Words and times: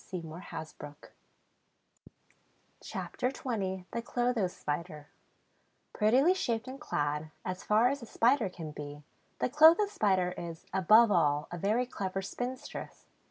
CHAPTER 2.81 3.29
XX 3.29 3.85
THE 3.91 4.01
CLOTHO 4.01 4.47
SPIDER 4.47 5.09
Prettily 5.93 6.33
shaped 6.33 6.67
and 6.67 6.81
clad, 6.81 7.29
as 7.45 7.63
far 7.63 7.87
as 7.89 8.01
a 8.01 8.07
Spider 8.07 8.49
can 8.49 8.71
be, 8.71 9.03
the 9.37 9.47
Clotho 9.47 9.85
Spider 9.85 10.31
is, 10.39 10.65
above 10.73 11.11
all, 11.11 11.47
a 11.51 11.59
very 11.59 11.85
clever 11.85 12.23
spinstress. 12.23 13.05